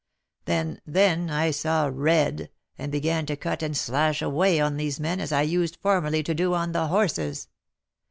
[0.45, 5.19] Then, then, I saw red, and began to cut and slash away on these men
[5.19, 7.49] as I used formerly to do on the horses.